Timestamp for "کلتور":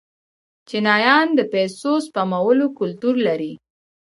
2.79-3.15